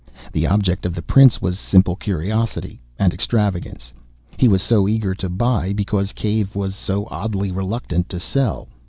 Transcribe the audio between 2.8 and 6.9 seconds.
and extravagance. He was so eager to buy, because Cave was